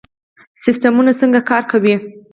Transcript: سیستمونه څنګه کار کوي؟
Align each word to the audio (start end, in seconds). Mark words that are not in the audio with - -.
سیستمونه 0.63 1.11
څنګه 1.19 1.39
کار 1.49 1.63
کوي؟ 1.71 1.95